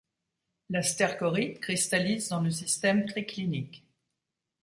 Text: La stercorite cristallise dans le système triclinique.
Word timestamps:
La 0.71 0.81
stercorite 0.81 1.59
cristallise 1.59 2.29
dans 2.29 2.41
le 2.41 2.49
système 2.49 3.05
triclinique. 3.05 3.85